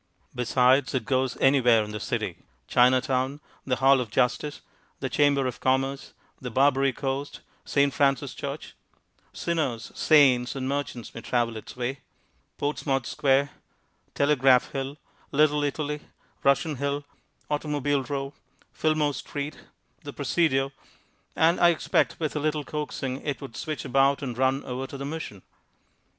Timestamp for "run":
24.35-24.63